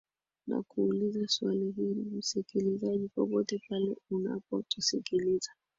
[0.47, 5.51] nakuuliza swali hili msikilizaji popote pale unapo tusikiliza